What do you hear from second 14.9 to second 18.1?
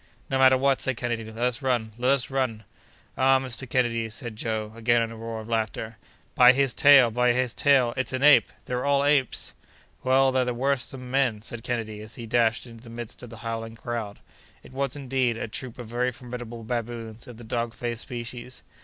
indeed, a troop of very formidable baboons of the dog faced